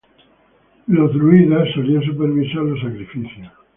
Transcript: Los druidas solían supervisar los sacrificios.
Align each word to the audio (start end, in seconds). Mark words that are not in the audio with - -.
Los 0.87 1.13
druidas 1.13 1.69
solían 1.75 2.01
supervisar 2.01 2.63
los 2.63 2.79
sacrificios. 2.81 3.51